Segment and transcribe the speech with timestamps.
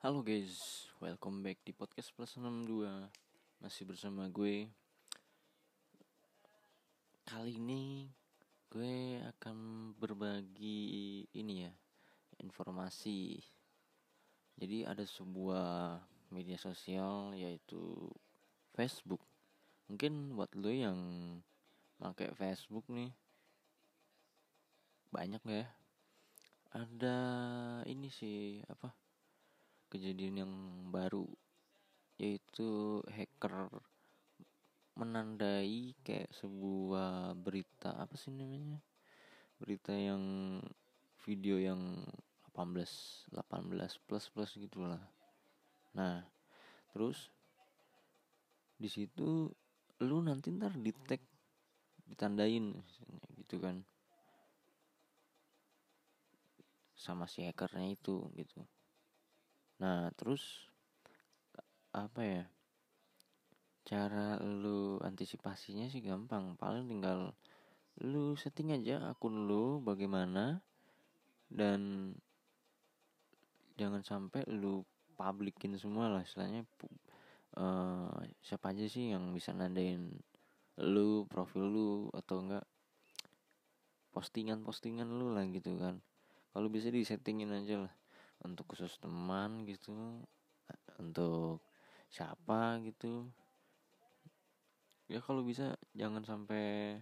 [0.00, 2.88] Halo guys, welcome back di podcast plus 62
[3.60, 4.64] Masih bersama gue.
[7.28, 8.08] Kali ini
[8.72, 11.72] gue akan berbagi ini ya
[12.40, 13.44] Informasi.
[14.56, 16.00] Jadi ada sebuah
[16.32, 18.08] media sosial yaitu
[18.72, 19.20] Facebook.
[19.92, 21.00] Mungkin buat lo yang
[22.00, 23.12] pakai Facebook nih
[25.12, 25.68] Banyak ya?
[26.72, 27.20] Ada
[27.84, 29.09] ini sih apa
[29.90, 30.52] kejadian yang
[30.94, 31.26] baru
[32.14, 33.66] yaitu hacker
[34.94, 38.78] menandai kayak sebuah berita apa sih namanya?
[39.58, 40.22] Berita yang
[41.26, 42.06] video yang
[42.54, 45.02] 18 18 plus plus gitulah.
[45.98, 46.22] Nah
[46.94, 47.32] terus
[48.78, 49.50] di situ
[50.00, 51.20] lu nanti ntar di tag
[52.06, 52.78] ditandain
[53.42, 53.82] gitu kan.
[56.94, 58.62] Sama si hackernya itu gitu
[59.80, 60.68] Nah, terus
[61.96, 62.44] apa ya?
[63.88, 67.32] Cara lu antisipasinya sih gampang, paling tinggal
[68.04, 70.60] lu setting aja akun lu bagaimana
[71.48, 72.12] dan
[73.80, 74.84] jangan sampai lu
[75.16, 76.22] publikin semua lah.
[76.28, 76.68] Istilahnya
[77.56, 80.12] uh, siapa aja sih yang bisa nandain
[80.76, 82.68] lu profil lu atau enggak
[84.12, 86.04] postingan-postingan lu lah gitu kan.
[86.52, 87.99] Kalau bisa disettingin aja lah
[88.44, 89.92] untuk khusus teman gitu.
[91.00, 91.64] Untuk
[92.10, 93.26] siapa gitu.
[95.10, 96.98] Ya kalau bisa jangan sampai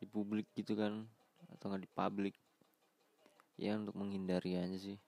[0.00, 1.04] di publik gitu kan.
[1.52, 2.36] Atau nggak di publik.
[3.60, 4.98] Ya untuk menghindari aja sih.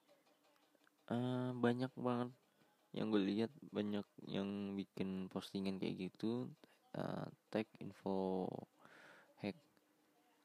[1.09, 2.31] Uh, banyak banget
[2.93, 3.51] yang gue lihat.
[3.73, 6.49] Banyak yang bikin postingan kayak gitu.
[6.95, 8.47] Uh, tag info
[9.43, 9.59] hack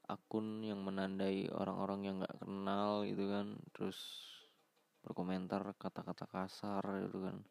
[0.10, 3.54] akun yang menandai orang-orang yang nggak kenal gitu kan.
[3.76, 4.00] Terus
[5.10, 7.42] berkomentar kata-kata kasar gitu kan.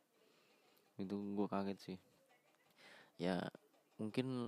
[0.94, 1.98] Itu gue kaget sih.
[3.18, 3.42] Ya
[3.98, 4.46] mungkin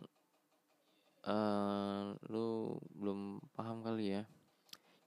[1.26, 4.22] uh, lu belum paham kali ya.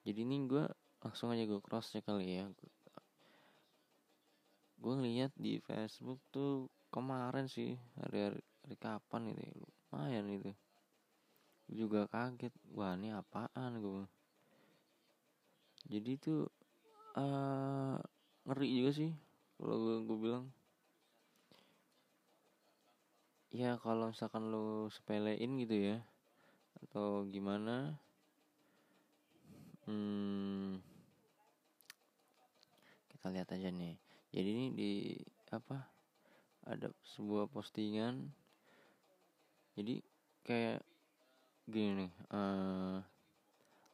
[0.03, 0.67] Jadi ini gue
[0.99, 2.51] langsung aja gue cross kali ya.
[4.75, 9.53] Gue ngeliat di Facebook tuh kemarin sih hari, hari, kapan itu ya?
[9.55, 10.51] lumayan itu.
[11.71, 14.03] Juga kaget wah ini apaan gue
[15.87, 16.47] jadi tuh
[17.17, 17.97] uh,
[18.49, 19.11] ngeri juga sih
[19.57, 20.45] kalau gue, gue bilang.
[23.53, 25.97] Ya kalau misalkan lo sepelein gitu ya
[26.83, 27.95] atau gimana
[29.85, 30.81] hmm,
[33.13, 33.95] kita lihat aja nih.
[34.33, 34.91] Jadi ini di
[35.53, 35.85] apa
[36.65, 38.33] ada sebuah postingan.
[39.77, 40.01] Jadi
[40.43, 40.81] kayak
[41.63, 42.99] gini nih uh,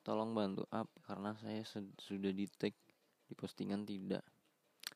[0.02, 1.62] tolong bantu up karena saya
[2.02, 2.74] sudah di tag
[3.30, 4.26] di postingan tidak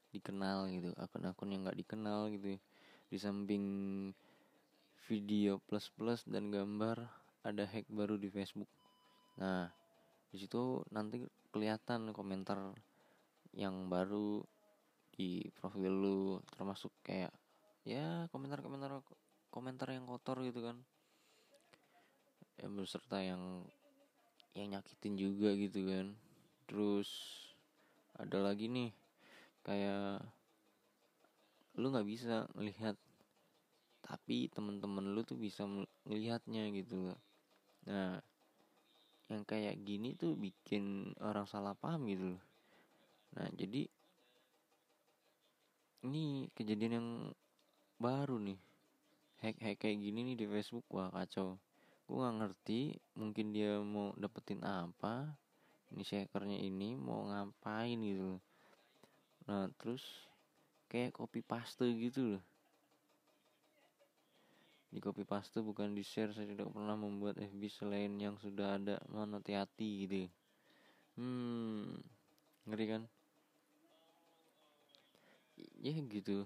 [0.09, 2.57] dikenal gitu akun-akun yang nggak dikenal gitu
[3.09, 3.65] di samping
[5.05, 7.05] video plus plus dan gambar
[7.43, 8.69] ada hack baru di Facebook.
[9.37, 9.67] Nah
[10.33, 11.21] di situ nanti
[11.53, 12.57] kelihatan komentar
[13.53, 14.41] yang baru
[15.13, 16.19] di profil lu
[16.57, 17.29] termasuk kayak
[17.85, 19.05] ya komentar-komentar
[19.53, 20.81] komentar yang kotor gitu kan.
[22.57, 23.67] Yang beserta yang
[24.55, 26.15] yang nyakitin juga gitu kan.
[26.65, 27.42] Terus
[28.19, 28.91] ada lagi nih
[29.63, 30.21] kayak
[31.79, 32.93] lu nggak bisa melihat
[34.03, 35.63] tapi temen-temen lu tuh bisa
[36.05, 37.15] melihatnya gitu
[37.87, 38.19] nah
[39.31, 42.35] yang kayak gini tuh bikin orang salah paham gitu
[43.33, 43.89] nah jadi
[46.03, 47.09] ini kejadian yang
[47.95, 48.59] baru nih.
[49.39, 51.55] Hack hack kayak gini nih di Facebook wah kacau.
[52.03, 55.31] Gue nggak ngerti mungkin dia mau dapetin apa
[55.93, 58.41] ini shakernya ini mau ngapain gitu.
[59.45, 60.01] Nah terus
[60.89, 62.43] kayak copy paste gitu loh.
[64.93, 69.01] Di copy paste bukan di share saya tidak pernah membuat FB selain yang sudah ada
[69.09, 70.29] mana hati-hati gitu.
[71.17, 71.97] Hmm
[72.69, 73.03] ngeri kan?
[75.81, 76.45] Ya gitu.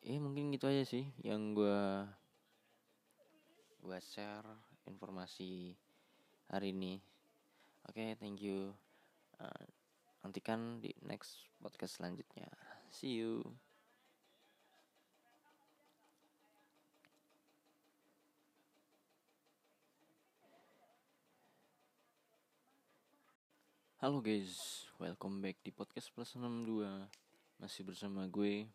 [0.00, 2.08] Ya mungkin gitu aja sih yang gua
[3.84, 4.48] gua share
[4.88, 5.76] informasi
[6.48, 6.98] hari ini
[7.90, 8.70] Oke, okay, thank you.
[9.42, 9.66] Uh,
[10.22, 12.46] nantikan di next podcast selanjutnya.
[12.86, 13.42] See you.
[23.98, 26.86] Halo guys, welcome back di podcast plus 62
[27.58, 28.70] Masih bersama gue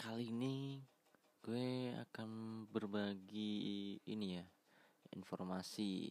[0.00, 0.80] Kali ini
[1.44, 4.44] gue akan berbagi ini ya
[5.12, 6.08] Informasi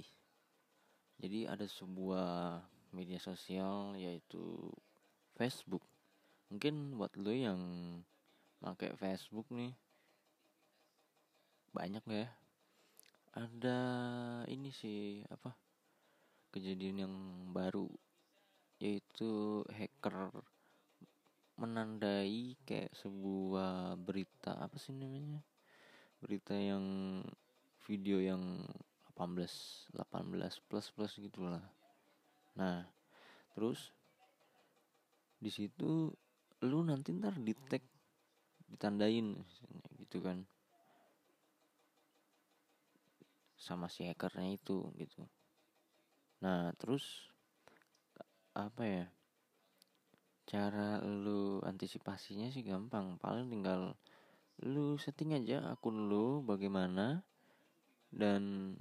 [1.24, 2.60] jadi ada sebuah
[2.92, 4.68] media sosial yaitu
[5.40, 5.80] Facebook.
[6.52, 7.62] Mungkin buat lo yang
[8.60, 9.72] pakai Facebook nih
[11.72, 12.28] banyak ya.
[13.40, 13.80] Ada
[14.52, 15.56] ini sih apa
[16.52, 17.16] kejadian yang
[17.56, 17.88] baru
[18.84, 20.28] yaitu hacker
[21.56, 25.40] menandai kayak sebuah berita apa sih namanya?
[26.20, 26.84] Berita yang
[27.88, 28.68] video yang
[29.14, 31.62] 18 18 plus plus gitulah.
[32.58, 32.86] Nah
[33.54, 33.94] terus
[35.38, 36.10] di situ
[36.64, 37.84] lu nanti ntar di tag
[38.72, 39.38] ditandain
[40.02, 40.42] gitu kan.
[43.60, 45.24] Sama si hackernya itu gitu.
[46.42, 47.30] Nah terus
[48.58, 49.06] apa ya?
[50.44, 53.22] Cara lu antisipasinya sih gampang.
[53.22, 53.94] Paling tinggal
[54.62, 57.26] lu setting aja akun lu bagaimana
[58.14, 58.74] dan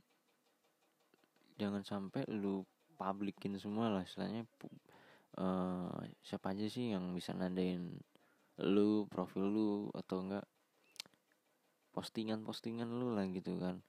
[1.61, 2.65] jangan sampai lu
[2.97, 4.47] publikin semua lah istilahnya.
[5.33, 5.89] Uh,
[6.21, 7.97] siapa aja sih yang bisa nandain
[8.61, 10.45] lu profil lu atau enggak
[11.97, 13.81] postingan-postingan lu lah gitu kan.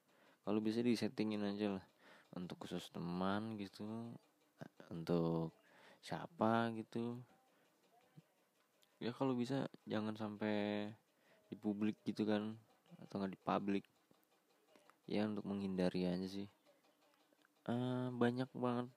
[0.43, 1.85] Kalau bisa disettingin aja lah.
[2.33, 3.85] Untuk khusus teman gitu
[4.89, 5.53] untuk
[6.01, 7.21] siapa gitu.
[8.97, 10.89] Ya kalau bisa jangan sampai
[11.51, 12.57] di publik gitu kan
[13.03, 13.85] atau nggak di publik.
[15.05, 16.47] Ya untuk menghindari aja sih
[17.69, 18.87] uh, banyak banget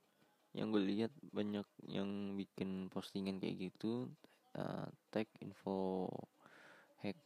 [0.57, 4.09] yang gue lihat banyak yang bikin postingan kayak gitu.
[4.57, 6.09] Uh, tag info
[7.05, 7.21] hack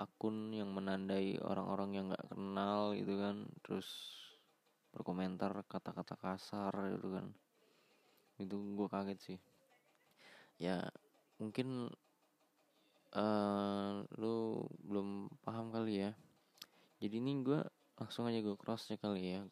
[0.00, 3.44] akun yang menandai orang-orang yang nggak kenal gitu kan.
[3.60, 3.88] Terus
[4.90, 7.26] berkomentar kata-kata kasar gitu kan.
[8.40, 9.38] Itu gue kaget sih.
[10.56, 10.88] Ya
[11.36, 11.92] mungkin
[13.12, 16.12] uh, lu belum paham kali ya.
[17.04, 17.60] Jadi ini gue
[18.00, 19.44] langsung aja gue cross cek kali ya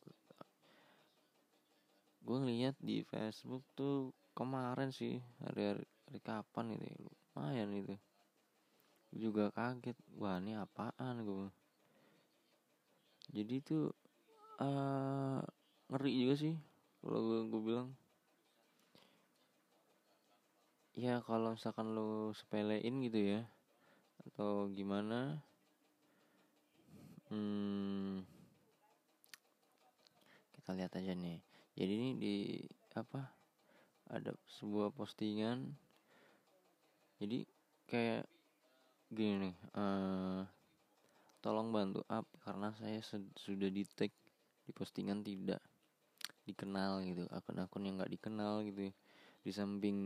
[2.29, 6.97] gue ngeliat di Facebook tuh kemarin sih hari, hari, kapan itu ya?
[7.01, 7.97] lumayan itu.
[9.17, 11.49] Juga kaget wah ini apaan gue
[13.29, 13.93] jadi itu
[14.65, 15.41] uh,
[15.93, 16.55] ngeri juga sih
[17.05, 17.91] kalau gue, gue bilang.
[20.99, 23.41] Ya kalau misalkan lo sepelein gitu ya
[24.27, 25.39] atau gimana
[27.31, 28.27] hmm,
[30.59, 31.39] kita lihat aja nih
[31.79, 32.35] jadi ini di
[32.99, 33.23] apa
[34.11, 35.63] ada sebuah postingan.
[37.23, 37.47] Jadi
[37.87, 38.27] kayak
[39.15, 40.43] gini nih uh,
[41.39, 42.99] tolong bantu up karena saya
[43.39, 44.11] sudah di tag
[44.67, 45.63] di postingan tidak
[46.51, 47.31] dikenal gitu.
[47.31, 48.91] Akun-akun yang nggak dikenal gitu
[49.47, 49.99] di samping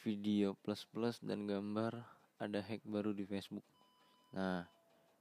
[0.00, 2.00] video plus plus dan gambar
[2.40, 3.66] ada hack baru di Facebook.
[4.32, 4.64] Nah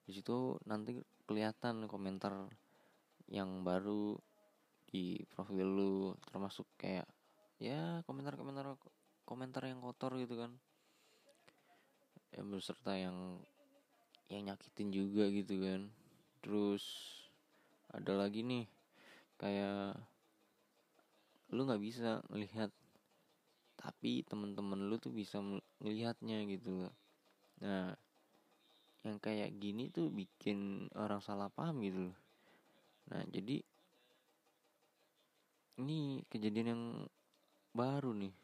[0.08, 0.96] di situ nanti
[1.28, 2.32] kelihatan komentar
[3.28, 4.16] yang baru
[4.90, 5.94] di profil lu
[6.26, 7.06] termasuk kayak
[7.62, 8.74] ya komentar-komentar
[9.22, 10.52] komentar yang kotor gitu kan.
[12.34, 13.38] Yang beserta yang
[14.34, 15.94] yang nyakitin juga gitu kan.
[16.42, 16.84] Terus
[17.94, 18.66] ada lagi nih
[19.38, 19.94] kayak
[21.54, 22.74] lu nggak bisa melihat
[23.78, 25.38] tapi temen-temen lu tuh bisa
[25.80, 26.90] melihatnya gitu.
[27.62, 27.94] Nah
[29.08, 32.12] yang kayak gini tuh bikin orang salah paham gitu
[33.10, 33.64] nah jadi
[35.80, 36.84] ini kejadian yang
[37.72, 38.36] baru nih.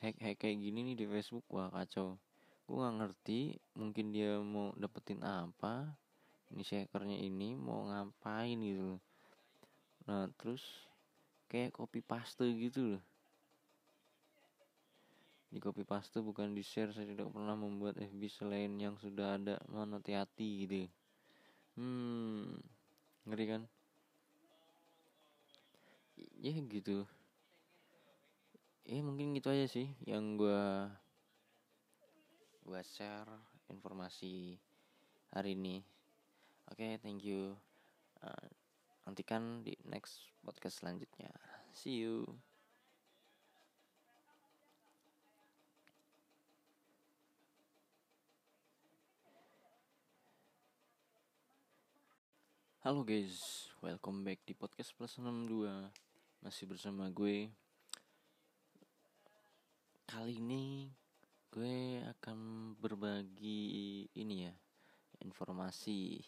[0.00, 1.44] Hack hack kayak gini nih di Facebook.
[1.52, 2.16] Wah kacau.
[2.64, 5.92] Gue nggak ngerti mungkin dia mau dapetin apa?
[6.50, 9.00] Ini shakernya ini mau ngapain gitu
[10.04, 10.60] nah terus
[11.48, 13.04] kayak copy paste gitu loh.
[15.48, 19.56] Di copy paste bukan di share saya tidak pernah membuat FB selain yang sudah ada
[19.64, 20.84] mana hati-hati gitu
[21.74, 22.54] hmm
[23.26, 23.62] ngeri kan
[26.16, 27.08] ya gitu.
[28.84, 30.62] Ya mungkin gitu aja sih yang gue
[32.64, 33.28] gue share
[33.72, 34.60] informasi
[35.32, 35.80] hari ini.
[36.68, 37.56] Oke okay, thank you.
[38.20, 38.48] Uh,
[39.08, 41.32] nantikan di next podcast selanjutnya.
[41.72, 42.28] See you.
[52.84, 56.03] Halo guys, welcome back di podcast plus 62
[56.44, 57.48] Masih bersama gue.
[60.04, 60.92] Kali ini
[61.48, 62.36] gue akan
[62.76, 64.52] berbagi ini ya
[65.24, 66.20] informasi.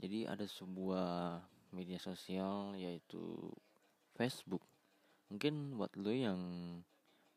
[0.00, 1.36] Jadi ada sebuah
[1.76, 3.52] media sosial yaitu
[4.16, 4.64] Facebook.
[5.28, 6.40] Mungkin buat lo yang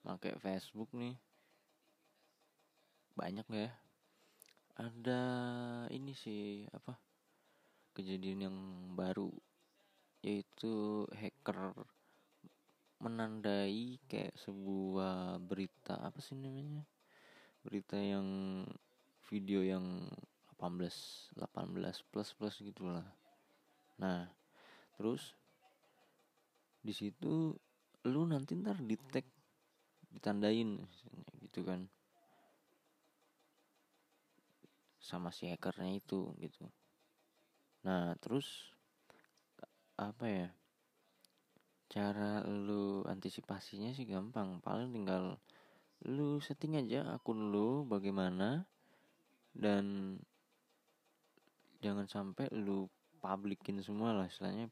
[0.07, 1.19] pakai Facebook nih
[3.19, 3.75] banyak ya.
[4.79, 5.21] Ada
[5.91, 6.95] ini sih apa
[7.91, 8.57] kejadian yang
[8.95, 9.35] baru
[10.27, 11.71] yaitu hacker
[12.99, 16.83] menandai kayak sebuah berita apa sih namanya?
[17.63, 18.27] Berita yang
[19.31, 20.03] video yang
[20.59, 23.07] 18 18 plus plus gitulah.
[24.03, 24.27] Nah
[24.99, 25.31] terus
[26.83, 27.55] di situ
[28.03, 29.23] lu nanti ntar di tag
[30.11, 30.75] ditandain
[31.39, 31.87] gitu kan.
[34.99, 36.67] Sama si hackernya itu gitu.
[37.87, 38.75] Nah terus
[39.97, 40.49] apa ya?
[41.89, 44.61] Cara lu antisipasinya sih gampang.
[44.61, 45.41] Paling tinggal
[46.05, 48.69] lu setting aja akun lu bagaimana
[49.57, 50.15] dan
[51.81, 52.85] jangan sampai lu
[53.17, 54.29] publikin semua lah.
[54.29, 54.69] Istilahnya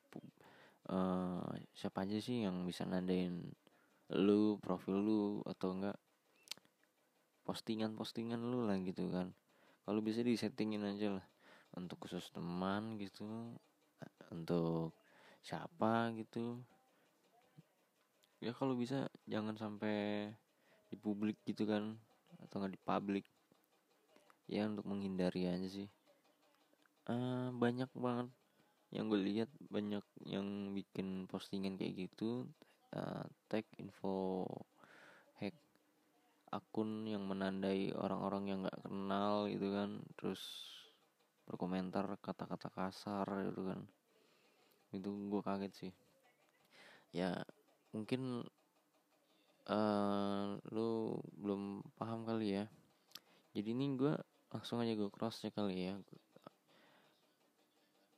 [0.93, 3.49] uh, siapa aja sih yang bisa nandain
[4.13, 5.97] lu profil lu atau enggak
[7.45, 9.33] postingan-postingan lu lah gitu kan.
[9.85, 11.25] Kalau bisa disettingin aja lah.
[11.75, 13.25] Untuk khusus teman gitu
[14.31, 14.95] untuk
[15.45, 16.57] siapa gitu.
[18.41, 20.29] Ya kalau bisa jangan sampai
[20.89, 21.93] di publik gitu kan
[22.41, 23.25] atau nggak di publik.
[24.49, 25.85] Ya untuk menghindari aja sih.
[27.05, 28.33] Uh, banyak banget
[28.89, 32.49] yang gue lihat banyak yang bikin postingan kayak gitu.
[32.89, 34.45] Uh, tag info
[35.37, 35.53] hack
[36.49, 40.01] akun yang menandai orang-orang yang nggak kenal gitu kan.
[40.17, 40.41] Terus
[41.45, 43.85] berkomentar kata-kata kasar gitu kan
[44.97, 45.93] itu gue kaget sih.
[47.15, 47.43] Ya
[47.95, 48.43] mungkin
[49.67, 52.65] uh, lu belum paham kali ya.
[53.55, 54.13] Jadi ini gue
[54.51, 55.93] langsung aja gue cross check kali ya.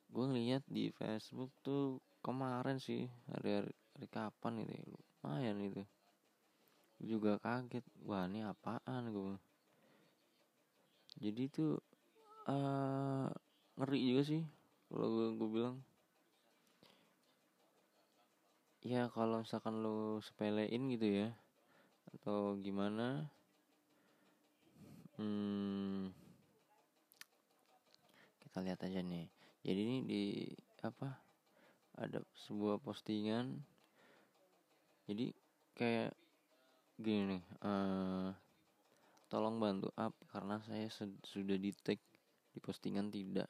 [0.10, 4.86] Gue ngeliat di Facebook tuh kemarin sih hari, hari, hari kapan itu ya?
[4.88, 5.84] lumayan itu.
[6.98, 9.38] Juga kaget wah ini apaan gue
[11.18, 11.82] jadi tuh
[12.46, 13.30] uh,
[13.78, 14.44] ngeri juga sih
[14.88, 15.82] kalau gue bilang
[18.88, 21.30] ya kalau misalkan lo sepelein gitu ya
[22.16, 23.28] atau gimana?
[25.20, 26.16] Hmm,
[28.40, 29.28] kita lihat aja nih.
[29.68, 30.24] Jadi ini di
[30.88, 31.20] apa
[32.00, 33.60] ada sebuah postingan.
[35.04, 35.36] Jadi
[35.76, 36.16] kayak
[36.98, 38.34] gini nih uh,
[39.30, 40.90] tolong bantu up karena saya
[41.28, 42.02] sudah di tag
[42.56, 43.46] di postingan tidak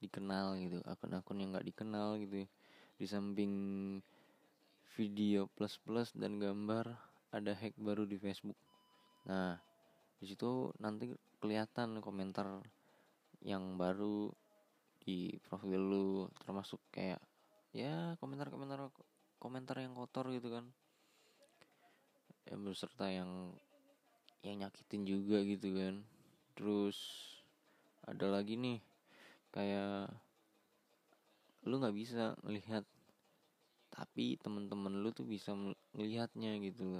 [0.00, 2.48] dikenal gitu akun-akun yang nggak dikenal gitu
[2.96, 3.52] di samping
[4.94, 6.94] video plus plus dan gambar
[7.34, 8.56] ada hack baru di Facebook.
[9.26, 9.58] Nah,
[10.22, 11.10] di situ nanti
[11.42, 12.62] kelihatan komentar
[13.42, 14.30] yang baru
[15.02, 16.08] di profil lu
[16.40, 17.20] termasuk kayak
[17.74, 18.88] ya komentar-komentar
[19.42, 20.64] komentar yang kotor gitu kan.
[22.46, 23.50] Ya beserta yang
[24.46, 26.06] yang nyakitin juga gitu kan.
[26.54, 26.96] Terus
[28.06, 28.78] ada lagi nih
[29.50, 30.14] kayak
[31.66, 32.86] lu nggak bisa melihat
[33.94, 35.54] tapi temen-temen lu tuh bisa
[35.94, 36.98] melihatnya gitu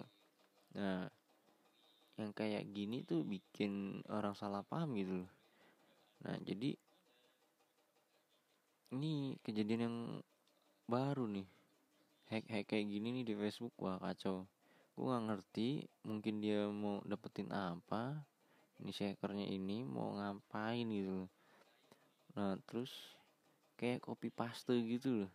[0.75, 1.11] nah
[2.15, 5.31] yang kayak gini tuh bikin orang salah paham gitu loh.
[6.23, 6.79] Nah jadi
[8.95, 9.97] ini kejadian yang
[10.87, 11.47] baru nih.
[12.31, 14.47] Hack hack kayak gini nih di Facebook wah kacau.
[14.95, 18.15] Gue nggak ngerti mungkin dia mau dapetin apa
[18.79, 21.31] ini hackernya ini mau ngapain gitu loh.
[22.39, 22.95] Nah terus
[23.75, 25.33] kayak copy paste gitu loh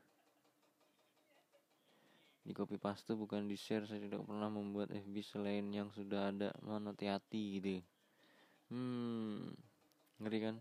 [2.49, 6.49] di copy paste bukan di share saya tidak pernah membuat FB selain yang sudah ada.
[6.65, 7.77] Mana hati-hati gitu
[8.73, 9.53] hmm
[10.17, 10.55] ngeri kan?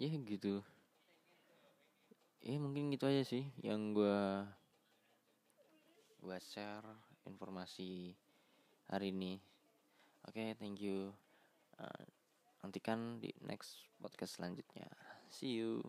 [0.00, 0.64] Ya gitu.
[2.40, 4.48] Ya mungkin gitu aja sih yang gue
[6.24, 6.88] gue share
[7.28, 8.16] informasi
[8.88, 9.36] hari ini.
[10.24, 11.12] Oke okay, thank you.
[11.76, 12.04] Uh,
[12.64, 14.88] nantikan di next podcast selanjutnya.
[15.28, 15.84] See you